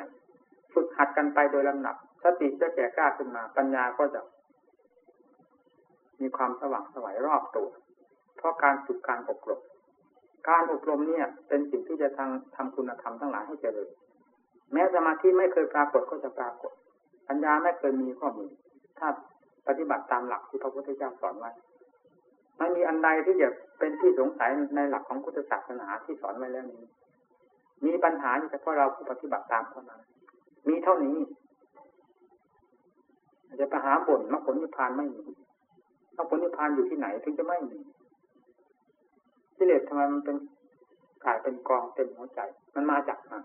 [0.74, 4.22] ฝึกหัดกันไปโดยลำดับ สติจะแก่กล้าขึ้นมา ปัญญาก็จะ
[6.22, 7.70] มีความสว่างสวัยรอบตัว
[8.38, 9.62] เพราะการฝึกการอบรม
[10.50, 13.90] การอบรมเนี่ย เป็นสิ่งที่จะทางทำคุณธรรมทั้งหลายให้เจริญ
[14.74, 16.72] แม้สมาธิไม่เคยปรากฏก็จะปรากฏ
[17.28, 18.48] ปัญญาไม่เคยมีก็มี
[19.00, 19.08] ถ้า
[19.68, 21.52] ปฏิบัติตามหลักที่พระพุทธเจ้าสอนไว้
[22.58, 26.84] ไม่มีอันใดที่จะเป็นที่สงสัยในหลักของพุทธศาสนาที่สอนไว้แล้วนี้
[27.86, 30.02] มีปัญหาเฉพาะเราผู้ปฏิบัติตามเท่านั้น
[30.68, 31.18] มีเท่านี้
[33.60, 35.24] จะไปหาบ่นมรรคผลนิพพานไม่มี
[36.18, 37.78] มรรคผลนิพพานอยู่ที่ไหนถึงจะไม่มี
[39.58, 40.38] กิเลสทำไมมันเป็น
[41.24, 42.40] กลายเป็นกองเต็มหัวใจ
[42.76, 43.44] มันมาจากมัน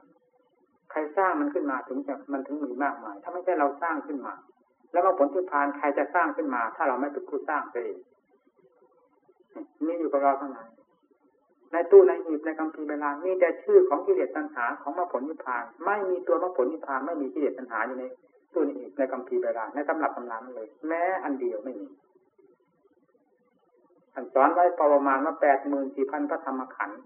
[0.91, 4.35] ใครสร้างมันขึ้นมาถึงจะมันถึงมีมากมาย ถ้าไม่ใช่เราสร้างขึ้นมา
[4.93, 7.95] แล้วมรรคผลนิพพานใครจะสร้างขึ้นมา ถ้าเราไม่เป็นผู้สร้างเอง
[9.87, 10.69] มีอยู่กับเราทั้งนั้น
[11.73, 18.05] ในตู้ในหีบในคัมภีเวลามีแต่ชื่อของกิเลสตัณหาของมรรคผลนิพพาน ไม่มีตัวมรรคผลนิพพานไม่มีกิเลสตัณหาอยู่ใน
[18.55, 21.89] ตู้ในหีบในคัมภีเวลาในตำรับตำราเลย แม้อันเดียวไม่มี
[24.13, 27.01] ท่านสอนไว้ประมาณว่าแปดหมื่นสี่พันพระธรรมขันธ์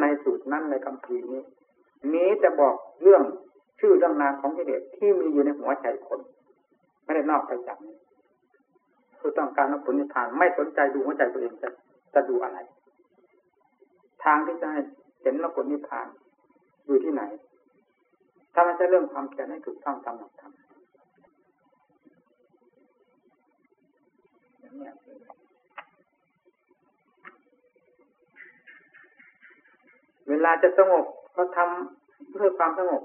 [0.00, 1.42] ในสูตรนั้นในคัมภีนี้
[2.14, 3.22] นี้จะบอกเรื่อง
[3.80, 6.20] ชื่อเรื่องนามของกิเลสที่มีอยู่ในหัวใจคน
[7.04, 7.96] ไม่ได้นอกไปจากนี้
[9.18, 11.68] คือต้องการรรคผลนิพพานไม่สนใจดูหัวใจตัวเองจะ
[12.14, 12.58] จะดูอะไร
[14.24, 14.80] ทางที่จะให้
[15.22, 16.06] เห็นรรคผลนิพพาน
[16.86, 17.22] อยู่ที่ไหน
[18.54, 20.52] ถ้าไม่ใช่เรื่องความเพียรให้ถูกต้องตามหลักธรรม
[30.28, 31.04] เวลาจะสงบ
[31.36, 33.02] ก็ทำเพื่อความสงบ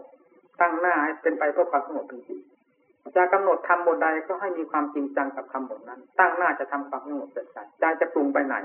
[0.62, 7.48] ตั้งหน้าให้เป็นไปเพื่อความสงบจริงๆจะกำหนดทำบทใดก็ให้มีความจริงจังกับคำบทนั้น ตั้งหน้าจะทำความสงบเสร็จ
[7.80, 8.56] ใจจะปรุงไปไหน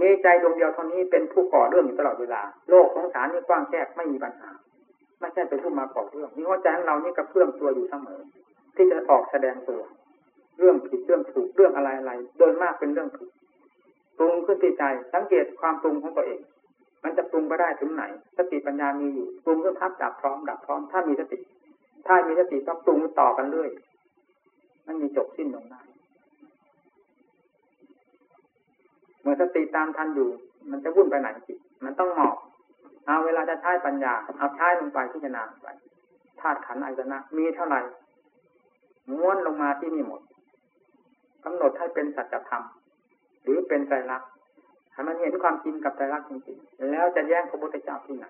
[0.00, 4.50] มีใจดวงเดียวเท่านี้เป็นผู้ก่อเรื่องอยู่ตลอดเวลา โลกของสารนี่กว้างแคบไม่มีปัญหา
[5.20, 8.20] ไม่ใช่เป็นผู้มาก่อเรื่องนี่หัวใจของเรานี่กระเพื่อมตัวอยู่เสมอ
[8.76, 9.80] ที่จะออกแสดงตัว
[10.58, 13.28] เรื่องผิดเรื่องถูกเรื่องอะไรอะไรโดยมากเป็นเรื่องผิด
[14.18, 16.40] ปรุงขึ้นที่ใจสังเกตความปรุงของตัวเอง
[17.04, 18.04] มันจะปรุงไปได้ถึงไหน
[18.38, 21.38] สติปัญญามีอยู่ปรุงขึ้นพับดับพร้อมดับพร้อม ถ้ามีสติ
[22.06, 23.70] ถ้ามีสติก็ปรุงต่อกันเรื่อย
[24.86, 25.80] มันมีจบสิ้นลงได้
[29.22, 30.28] เมื่อสติตามทันอยู่
[30.70, 32.36] มันจะวุ่นไปไหนจิตมันต้องหมอบ
[33.06, 35.68] เอาเวลาจะใช้ปัญญาเอาใช้ลงไปที่จะนาไป
[36.40, 37.80] ธาตุขันธ์อายตนะ มีเท่าไหร่
[39.10, 40.20] ม้วนลงมาที่นี่หมด
[41.44, 42.64] กำหนดให้เป็นสัจธรรม
[43.42, 44.22] หรือเป็นใจรัก
[44.98, 48.26] ให้มันเห็นความจริงกับใจรักจริงๆแล้วจะแย่งพระพุทธเจ้าที่ไหน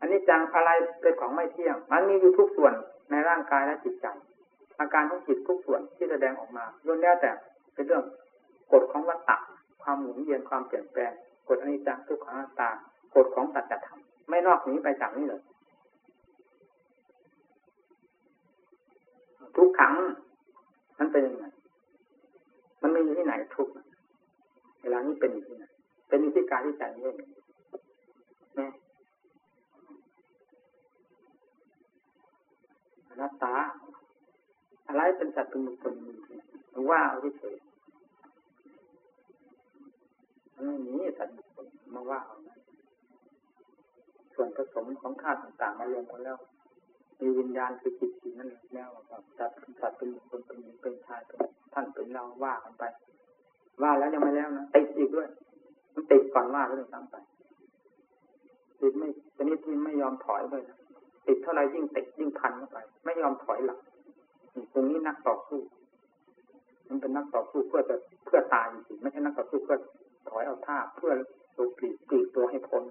[0.00, 2.72] อันนี้จังอะไรเป็นของไม่เที่ยง มันมีอยู่ทุกส่วน
[3.10, 4.06] ในร่างกายและจิตใจ
[4.80, 7.30] อาการของจิตทุกส่วนที่แสดงออกมาล้วนแล้วแต่
[7.74, 8.04] เป็นเรื่อง
[8.72, 9.36] กฎของวัฏฏะ
[9.82, 11.12] ความหมุนเวียนความเปลี่ยนแปลง
[11.48, 12.70] กฎอนิจจังทุกขังตา
[13.14, 15.42] กฎของสัจธรรมไม่นอกนี้ไปจากนี้เลย
[19.56, 19.92] ทุกขัง
[20.98, 21.44] มันเป็นยังไง
[22.82, 25.64] มันมีอยู่ที่ไหนทุกเวลานี้เป็นอยู่ที่ไหน
[26.08, 27.16] เป็นอยู่ที่กายที่ใจนี่เอง
[28.54, 28.66] แม่
[33.08, 33.54] อนัตตา
[34.88, 35.94] อะไรเป็นสัตว์เป็นบุคคล
[36.90, 37.56] ว่าเอาเฉย
[40.64, 41.34] ไม่มีสัตว์
[41.94, 42.36] มาว่าเอา
[44.34, 46.38] ส่วนผสมของธาตุต่างๆมารวมกันแล้ว
[47.20, 48.90] มีวิญญาณคือจิตสิ่งนั้นแล้ว
[49.38, 51.38] จัดสัตว์เป็นคนเป็นหญิงเป็นชายเป็น
[51.74, 52.84] ท่านเป็นเราว่ากันไป
[53.82, 55.28] ว่าแล้วยังไม่แล้วนะติดอีกด้วย
[55.94, 57.16] มันติดก่อนว่าก็เลยตั้งไป
[58.80, 60.62] ติดไม่ชนิดที่ไม่ยอมถอยเลย
[61.26, 63.78] ติดเท่าไรยิ่งติดยิ่งพันเข้าไป ไม่ยอมถอยหลัง
[64.72, 65.60] ตรงนี้นักต่อสู้
[66.88, 69.78] มันเป็นนักต่อสู้เพื่อจะเพื่อตายจริงไม่ใช่นักต่อสู้เพื่อ
[70.30, 71.12] ถอยเอาท่าเพื่อ
[71.56, 72.82] ตัวปลีกปลีกตัวให้พ้น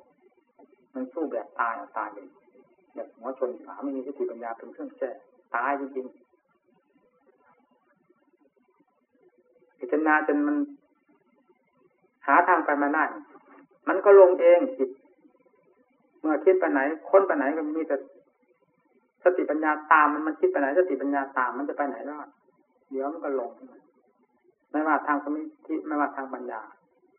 [0.94, 2.28] มันสู้แบบตายเอาตายเลย
[2.96, 5.12] แบบหัวชนฝาไม่มีสติปัญญาเป็นเครื่องแก้
[5.56, 6.25] ตายจริงๆ
[9.80, 10.56] พิจารณาจนมัน
[12.28, 13.04] หาทางไปมาได้
[13.88, 14.90] มันก็ลงเองจิต
[16.20, 17.96] เมื่อคิดไปไหน ค้นไปไหนก็มีแต่
[19.24, 22.28] สติปัญญาตามมันมันคิดไปไหน สติปัญญาตามมันจะไปไหนรอด
[22.92, 23.52] เดี๋ยวมันก็ลง
[24.72, 26.62] ไม่ว่าทางสมาธิไม่ว่าทางปัญญา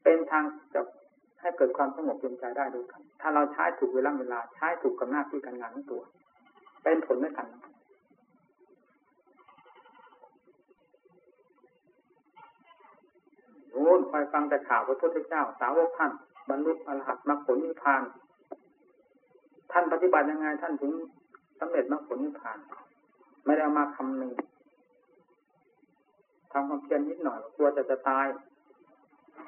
[0.03, 0.81] เป็นทางจะ
[1.41, 6.03] ให้เกิดความสงบเย็นใจได้ด้วยกัน ถ้าเราใช้ถูกเวลาเวลาใช้ถูกกับหน้าที่การงานของตัว
[6.83, 7.47] เป็นผลด้วยกัน
[13.77, 16.13] โอ้คอยฟังแต่ข่าวพระพุทธเจ้า สาวกท่าน
[16.49, 18.03] บรรลุอรหัตมรรคผลนิพพาน
[19.73, 20.93] ท่านปฏิบัติยังไงท่านถึง
[21.61, 22.59] สำเร็จมรรคผลนิพพาน
[23.45, 24.33] ไม่ได้มาคำหนึ่ง
[26.53, 28.27] ทำความเพียรนิดหน่อยกลัวจะจะตาย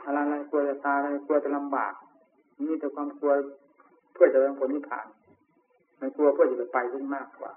[0.04, 1.92] อะไรอะไรกลัวจะตายอะไรกลัวจะลำบาก
[2.66, 3.32] มีแต่ความกลัว
[4.12, 5.06] เพื่อจะเป็นผลนิพพาน
[6.00, 7.52] มันกลัวเพื่อจะไปไปขึ้นมากกว่า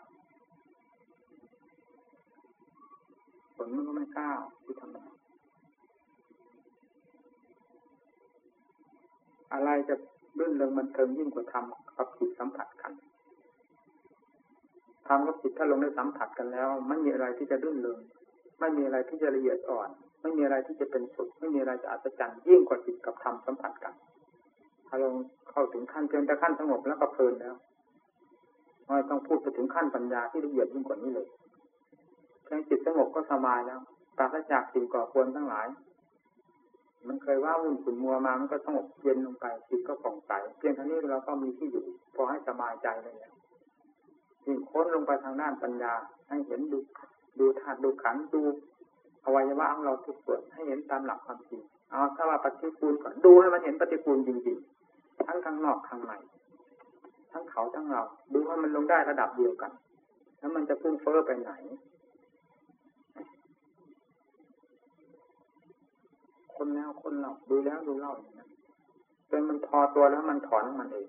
[3.55, 5.20] ผลมันก็ไม่ก้าวที่ทำ
[9.53, 9.95] อะไรจะ
[10.39, 12.91] รื่นเริงมันเทิงยิ่งกว่าทำกับจิตสัมผัสกัน
[15.07, 17.99] ทำกับจิตถ้าลงได้สัมผัสกันแล้ว ไม่มีอะไรที่จะรื่นเริง
[18.59, 19.89] ไม่มีอะไรที่จะละเอียดอ่อน
[20.21, 23.93] ไม่มีอะไรที่จะเป็นสุดไม่มีอะไรจะอัศจรรย์ยิ่งกว่าจิตกับธรรมสัมผัสกัน
[24.87, 25.15] ถ้าลง
[25.51, 27.55] เข้าถึงขั้นเพียงแต่ขั้นสงบแล้วก็เพลินแล้ว
[28.87, 31.27] ไม่ต้องพูดไปถึงขั้นปัญญาที่ละเอียดยิ่งกว่านี้เลย
[32.43, 33.79] เพียงจิตสงบก็สบายแล้ว
[34.17, 35.67] ปราศจากสิ่งก่อควรทั้งหลาย
[37.07, 41.85] มันเคยว่าวุ่นขุ่นมัวมา มันก็สงบเย็นลงไปจิตก็ผ่องใสเพียงเท่านี้เราก็มีที่อยู่
[42.15, 43.33] พอให้สบายใจเลยเนี่ย
[44.45, 45.93] ยิงค้นลงไปทางด้านปัญญา
[46.29, 46.79] ให้เห็นดู
[47.39, 48.41] ดูธาตุดูขันดู
[49.25, 56.13] อวัยวะของเราทุกส่วนให้เห็นตามหลักความจริงเอาถ้าว่าปฏิกูลก่อนดูให้มันเห็นปฏิกูลจริงๆทั้งทางนอกทางใน
[57.31, 58.01] ทั้งเขาทั้งเรา
[58.33, 59.71] ดูว่ามันลงได้ระดับเดียวกัน
[60.39, 61.51] แล้วมันจะพุ่งเฟ้อไปไหน
[66.63, 68.49] คนแล้วคนเราดูแล้วดูเล่าอย่างนั้น
[69.29, 71.07] จนมันพอตัวแล้วมันถอนมันเอง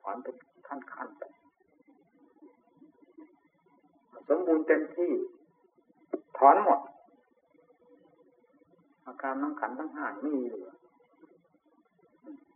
[0.00, 0.36] ถอนเป็น
[0.68, 1.22] ขั้นๆไป
[4.28, 5.10] สมบูรณ์เต็มที่
[6.38, 6.80] ถอนหมด
[9.06, 10.70] อาการน้ำขันทั้งห้าไม่มีเหลือ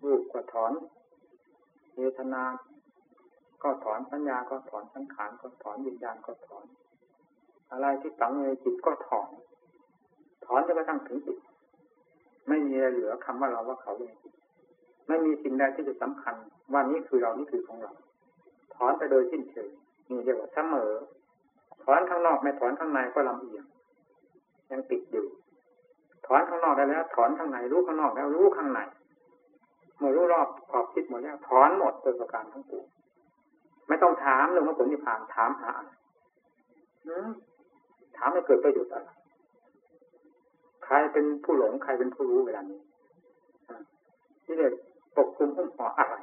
[0.05, 0.73] รูปก็ถอน
[1.97, 2.43] เวทนา
[3.63, 6.65] ก็ถอนสัญญาก็ถอนสังขารก็ถอนวิญญาณก็ถอน
[7.71, 9.31] อะไรที่ฝังในจิตก็ถอน
[10.47, 11.37] ถอนจนกระทั่งถึงจิต
[12.49, 14.15] ไม่มีอะไรเหลือคำว่าเราว่าเขาเลย
[15.09, 16.35] ไม่มีสิ่งใดที่จะสำคัญ
[16.73, 17.93] ว่านี้คือเรานี่คือของเรา
[18.75, 19.71] ถอนไปโดยสิ้นเชิง
[20.11, 20.93] นี่เรียกว่าเสมอ
[21.85, 23.65] ถอนข้างนอกไม่ถอนข้างในก็ลำเอียง
[24.71, 25.27] ยังติดอยู่
[26.27, 28.81] ถอนข้างนอกได้แล้ว ถอนข้างในรู้ข้างนอกแล้วรู้ข้างใน
[29.99, 32.87] เมื่อรู้รอบขอบคิดหมดแล้วถอนหมดโดยประการทั้งปวง
[33.89, 35.91] ไม่ต้องถามเรื่องว่าผลนิพพานถามหาอะไร
[38.17, 39.11] ถามให้เกิดประโยชน์อะไร
[40.87, 42.81] ใครเป็นผู้หลงใครเป็นผู้รู้เวลานี้
[44.45, 44.73] ที่เรียก
[45.17, 46.15] ปกคลุมหุ้มห่ออะไร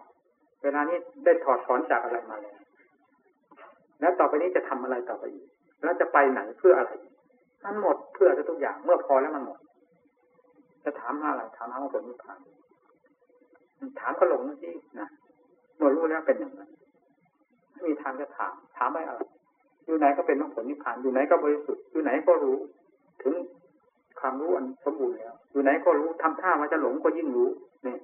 [0.63, 2.57] เวลานี้ได้ถอดถอนจากอะไรมาแล้ว
[3.99, 5.47] แล้วต่อไปนี้จะทำอะไรต่อไปอีก
[5.83, 6.91] แล้วจะไปไหนเพื่ออะไร
[7.65, 9.59] มันหมดเพื่อทุกอย่างเมื่อพอแล้วมันหมด
[10.83, 12.39] จะถามอะไรถามหาผลนิพพาน
[13.99, 15.07] ถามก็หลงที่นะ
[15.75, 16.69] เมื่อรู้แล้วเป็นอย่างนั้น
[17.71, 19.21] ไม่มีทางจะถาม ถามไม่อะไร
[19.85, 22.57] อยู่ไหนก็เป็นมรรคผลนิพพานอยู่ไหนก็บริสุทธิ์อยู่ไหนก็รู้
[23.23, 23.33] ถึง
[24.25, 27.49] ความรู้อันสมบูรณ์แล้ว อยู่ไหนก็รู้ทำท่าว่าจะหลงก็ยิ่งรู้
[27.83, 27.99] เนี่ย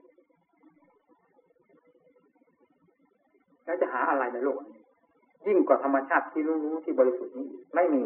[3.65, 4.81] แล้วจะหาอะไรในโลกนี้
[5.47, 8.03] ยิ่งกว่าธรรมชาติที่รู้รู้ที่บริสุทธิ์นี้ ไม่มี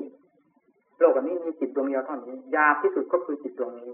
[1.00, 3.92] โลกอันนี้มีจิตดวงเดียวเท่านี้ ยาที่สุดก็คือจิตดวงนี้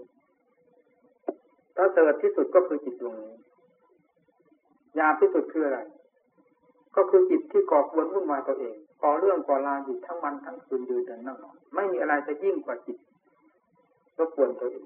[1.76, 3.34] ถ้าเสริฐที่สุดก็คือจิตดวงนี้
[4.98, 5.80] ยาที่สุดคืออะไร
[6.96, 12.98] ก็คือจิตที่ก่อควรวุ่นวายตัวเองก่อเรื่องก่อราวอยู่ทั้งวันทั้งคืนยืนเดินนั่งนอนไม่มีอะไรจะยิ่งกว่าจิต
[14.20, 14.84] รบกวนตัวเอง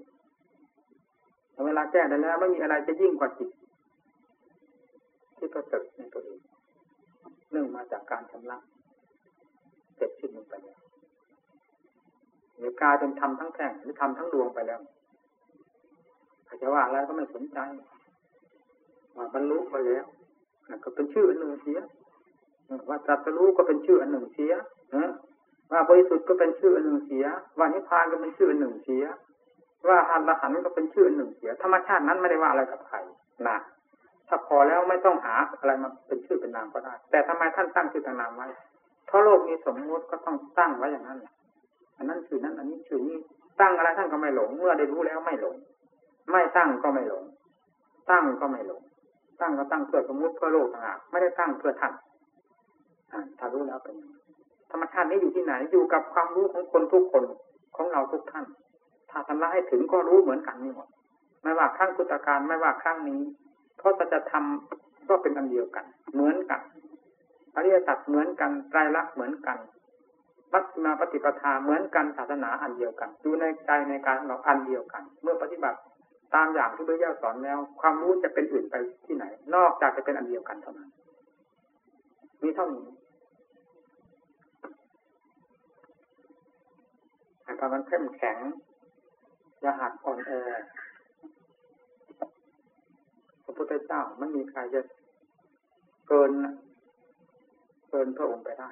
[1.67, 3.51] เวลาแก้ได้แล้วไม่มีอะไรจะยิ่งกว่าจิต
[5.37, 6.39] ที่ประเสริฐในตัวเอง
[7.51, 8.59] เนื่องมาจากการชำระ
[9.97, 10.79] เสร็จสิ้นลงไปแล้ว
[12.57, 14.81] หรือกลายเป็นทำทั้งแท่งหรือทำทั้งดวงไปแล้ว
[16.45, 17.59] ใครจะว่าอะไรก็ไม่สนใจ
[19.17, 20.05] ว่าบรรลุไปแล้ว
[20.85, 21.81] ก็เป็นชื่ออันหนึ่งเสีย
[22.89, 24.53] ว่าตรัสรู้ก็เป็นชื่ออันหนึ่งเสีย
[25.73, 27.27] ว่าบริสุทธิ์ก็เป็นชื่ออันหนึ่งเสีย
[27.59, 29.05] ว่านิพพานก็เป็นชื่ออันหนึ่งเสีย
[29.89, 32.97] ว่าอรหันต์ก็เป็นชื่ออันหนึ่งเสีย ธรรมชาตินั้นไม่ได้ว่าอะไรกับใคร
[33.49, 33.57] นะ
[34.29, 38.47] ถ้าพอแล้วไม่ต้องหาอะไรมาเป็นชื่อเป็นนามก็ได้ แต่ทำไมท่านตั้งชื่อตั้งนามไว้
[39.07, 41.19] เพราะโลกมีสมมติก็ต้องตั้งไว้อย่างนั้น
[41.97, 43.19] อันนั้นชื่อนั้น อันนี้ชื่อนี้
[43.61, 45.57] ตั้งอะไรท่านก็ไม่หลง เมื่อได้รู้แล้วไม่หลง
[46.31, 47.25] ไม่ตั้งก็ไม่หลง
[48.11, 48.83] ตั้งก็ไม่หลง
[49.41, 51.93] ตั้งก็ตั้งเพื่อสมมติเพื่อโลกต่างหากไม่ได้ตั้งเพื่อท่าน
[53.39, 53.95] ถ้ารู้แล้วเป็น
[54.75, 57.25] รรมชาตินี้อยู่ที่ไหนอยู่กับความรู้ของคนทุกคน
[57.77, 58.45] ของเราทุกท่าน
[59.11, 60.89] ถ้าทำละให้ถึงก็รู้เหมือนกันนี่หมด
[61.43, 63.21] ไม่ว่าครั้งพุทธการไม่ว่าครั้งนี้
[63.79, 64.45] เพราะจธรรม
[65.09, 65.85] ก็เป็นอันเดียวกัน
[66.15, 66.61] เหมือนกัน
[67.57, 69.59] อริยสัจเหมือนกันไตรลักษณ์เหมือนกัน
[70.53, 75.79] มัชฌิมาปฏิปทาเหมือนกันศาสนาอันเดียวกันอยู่ในใจในการเราอันเดียวกัน เมื่อปฏิบัติ
[76.35, 80.89] ตามอย่างที่พระเจ้าสอนแล้ว ความรู้จะเป็นอื่นไปที่ไหน นอกจากจะเป็นอันเดียวกันเท่านั้น
[82.43, 82.87] มีเท่านี้
[87.45, 88.39] แต่ตอนนั้นเข้มแข็ง
[89.61, 90.33] อย่าหักอ่อนแอ
[93.45, 94.81] พระพุทธเจ้าไม่มีใครจะ
[96.09, 96.33] เกิน
[97.91, 98.71] เกินพระองค์ไปได้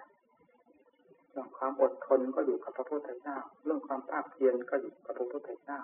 [1.32, 5.80] เรื่องความอดทนก็อยู่กับพระพุทธเจ้า เรื่องความภาคเพียรก็อยู่กับพระพุทธเจ้า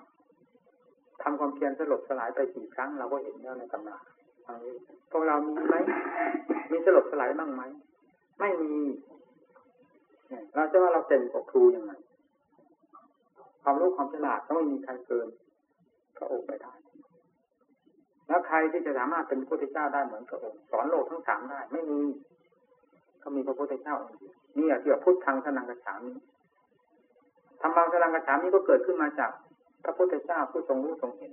[1.22, 3.98] ทำความเพียรสลบสลายไปกี่ครั้งเราก็เห็นแล้วในตำรา
[5.10, 5.76] พวกเรามีไหม
[6.72, 7.62] มีสลบสลายบ้างไหม
[8.40, 8.74] ไม่มี
[10.54, 11.92] เราจะว่าเราเป็นกครูยังไง
[13.68, 15.28] ความรู้ความฉลาดก็ไม่มีใครเกิน
[16.16, 16.72] พระองค์ไปได้
[18.28, 22.00] แล้วใครที่จะสามารถเป็นพระพุทธเจ้าได้เหมือนพระองค์สอนโลกทั้งสามได้ไม่มี
[23.22, 26.02] ก็มีพระพุทธเจ้าองค์เดียวนี่ที่ว่าพุทธังสนังกระฉาม
[27.60, 29.30] ธรรมังสนังกระฉามนี้ก็เกิดขึ้นมาจาก
[29.84, 31.32] พระพุทธเจ้าผู้ทรงรู้ทรงเห็น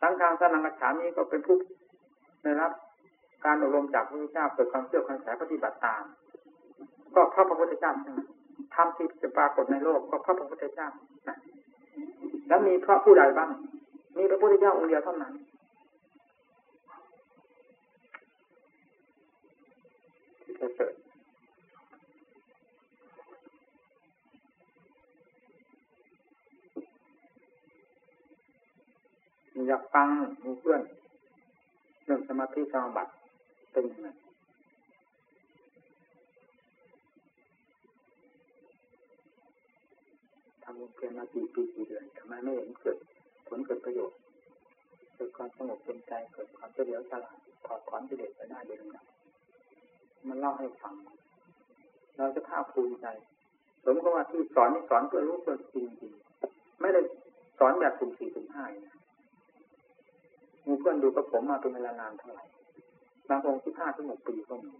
[0.00, 1.56] สังฆังสนังกระฉามนี้ก็เป็นผู้
[2.42, 2.72] ได้รับ
[3.44, 6.04] การอบรมจากพระพุทธเจ้าเกิดความเชื่อความแสปฏิบัติตาม
[7.14, 7.92] ก็เพราะพระพุทธเจ้า
[8.74, 10.88] ทำที่จะปรากฏในโลกก็เพราะพระพุทธเจ้า
[12.48, 13.50] แล้วมีเพราะผู้ใดบ้าง
[14.16, 15.32] มีพระพุทธเจ้าองค์เดียวเท่านั้น
[20.60, 20.92] ประเสริฐ
[29.68, 30.08] อยากฟัง
[30.44, 30.80] มูเพื่อน
[32.04, 33.10] เรื่องสมาธิสมาบัติ
[33.72, 34.08] เป็นยังไง
[40.96, 42.98] เพียงมากี่ปีกี่เดือนทำไมไม่เห็นเกิด
[43.48, 44.18] ผลเกิดประโยชน์
[45.14, 49.06] เกิดความสงบเป็นใจเกิดความเฉลียวฉลาดถอดถอนกิเลสไปได้โดยลำดับ
[50.28, 50.94] มันเล่าให้ฟัง
[52.16, 53.06] เราจะภาคภูมิใจ
[53.84, 56.12] สมกับว่าที่สอนนี่สอนเพื่อรู้เพื่อจริงจริง
[56.80, 57.00] ไม่ได้
[57.58, 58.96] สอนแบบสุ่มสี่สุ่มห้านะ
[60.66, 62.44] มีเพื่อนดูกับผมมาเป็นเวลานานเท่าไหร่
[63.28, 64.72] บางองค์ที่ห้าถึงหกปีก็มี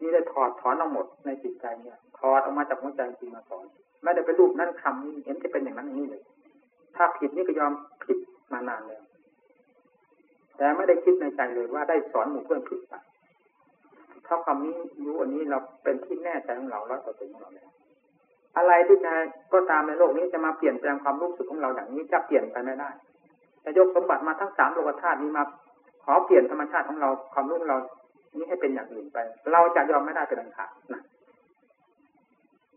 [0.00, 3.64] นี่ได้ถอดถอนเอาหมดในจิตใจเนี่ยถอดออกมาจากหัวใจจริงมาสอน
[4.04, 6.22] ไม่ได้ไปรูปนั่นคำนี้เห็นจะเป็นอย่างนั้นอย่างนี้เลย
[6.96, 7.72] ถ้าผิดนี่ก็ยอม
[8.04, 8.18] ผิด
[8.52, 9.02] มานานแล้ว
[10.56, 12.94] แต่ไม่ได้คิดในใจเลยว่าได้สอนหมู่เพื่อนผิดไป
[14.24, 17.70] เท่าคำนี้รู้อันนี้เราเป็นที่แน่ใจของเราร้อยเปอร์เซ็นต์ของเราแล้ว
[18.56, 19.12] อะไรที่จะ
[19.52, 22.90] ก็ตามในโลกนี้จะมาเปลี่ยนแปลงความรู้สึกของเราอย่างนี้จะเปลี่ยนไปไม่ได้
[23.64, 25.44] จะยกสมบัติมาทั้งสามโลกธาตุนี้มา
[26.04, 27.78] ขอเปลี่ยนธรรมชาติของเราความรู้ของเรา
[28.36, 29.18] นี้ให้เป็นอย่างอื่นไป
[29.52, 31.02] เราจะยอมไม่ได้เป็นอันขาดนะ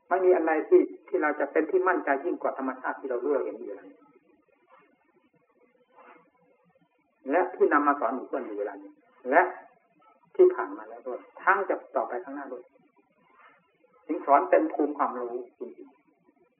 [0.07, 3.87] ไม่มีอะไรที่ที่เราจะเป็นที่มั่นใจยิ่งกว่าธรรมชาติที่เรารู้เราเห็นอยู่แล้ว
[7.31, 8.91] และที่นำมาสอนหมู่เพื่อนอยู่เวลานี้
[9.29, 9.41] และ
[10.35, 12.63] ที่ผ่านมาแล้วด้วยทั้งจะต่อไปข้างหน้าด้วย
[14.07, 15.89] ถึงสอนเต็มภูมิความรู้จริง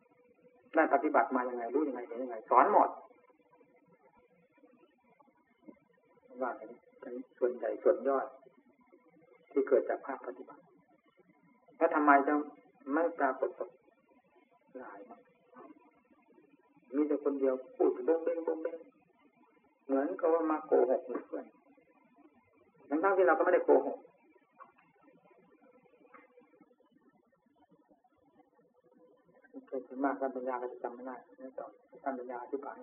[0.02, 2.90] ๆได้ปฏิบัติมายังไงรู้ยังไงเห็นยังไง สอนหมด
[6.42, 6.52] ว่า
[7.02, 8.28] เป็นส่วนใหญ่ส่วนยอด
[9.52, 10.62] ที่เกิดจากภาคปฏิบัติ
[11.78, 12.34] แล้วทำไมจะ
[12.94, 13.50] ไม่ปรากฏ
[14.80, 15.22] หลายมาก
[16.96, 18.78] มีแต่คนเดียวพูดบ้งเบ้งบ้งเบ้ง
[19.86, 21.46] เหมือนกับว่ามาโกหกเพื่อน
[22.90, 23.98] ทั้งที่เราก็ไม่ได้โกหก
[29.68, 31.70] เกิดมากการปัญญาก็จะจำไม่ได้ไม่ต้อง
[32.04, 32.78] การปัญญาอธิบาย